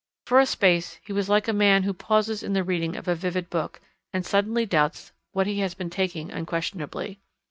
For 0.25 0.39
a 0.39 0.47
space 0.47 0.99
he 1.05 1.13
was 1.13 1.29
like 1.29 1.47
a 1.47 1.53
man 1.53 1.83
who 1.83 1.93
pauses 1.93 2.41
in 2.41 2.53
the 2.53 2.63
reading 2.63 2.95
of 2.95 3.07
a 3.07 3.13
vivid 3.13 3.51
book, 3.51 3.79
and 4.11 4.25
suddenly 4.25 4.65
doubts 4.65 5.11
what 5.31 5.45
he 5.45 5.59
has 5.59 5.75
been 5.75 5.91
taking 5.91 6.31
unquestionably. 6.31 7.19